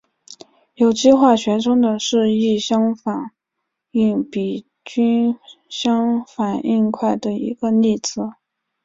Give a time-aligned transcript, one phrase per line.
[0.73, 3.29] 有机化学中的是异相反
[3.91, 5.37] 应比均
[5.69, 8.23] 相反应快的一个例子。